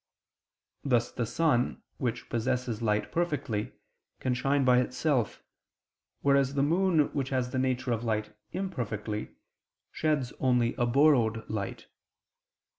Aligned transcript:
Thus 0.83 1.11
the 1.11 1.27
sun 1.27 1.83
which 1.99 2.27
possesses 2.27 2.81
light 2.81 3.11
perfectly, 3.11 3.73
can 4.19 4.33
shine 4.33 4.65
by 4.65 4.79
itself; 4.79 5.43
whereas 6.23 6.55
the 6.55 6.63
moon 6.63 7.13
which 7.13 7.29
has 7.29 7.51
the 7.51 7.59
nature 7.59 7.91
of 7.91 8.03
light 8.03 8.35
imperfectly, 8.51 9.35
sheds 9.91 10.33
only 10.39 10.73
a 10.73 10.87
borrowed 10.87 11.47
light. 11.47 11.85